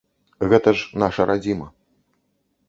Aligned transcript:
Гэта 0.53 0.73
ж 0.79 1.01
наша 1.03 1.27
радзіма. 1.33 1.67